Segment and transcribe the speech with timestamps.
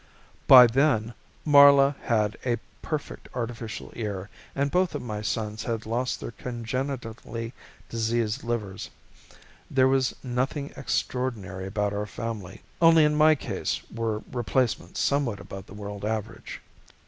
[0.47, 1.13] By then
[1.45, 7.53] Marla had a perfect artificial ear and both of my sons had lost their congenitally
[7.87, 8.89] diseased livers.
[9.69, 15.67] There was nothing extraordinary about our family; only in my case were replacements somewhat above
[15.67, 16.61] the world average.